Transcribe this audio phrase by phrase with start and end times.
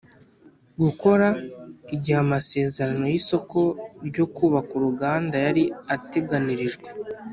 [0.81, 1.27] Gukora
[1.95, 3.59] igihe amasezerano y isoko
[4.07, 5.63] ryo kubaka uruganda yari
[5.95, 6.87] ateganirijwe